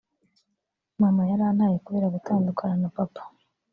“Mama 1.01 1.23
yarantaye 1.31 1.75
kubera 1.85 2.11
gutandukana 2.15 2.75
na 2.81 2.89
papa 2.95 3.21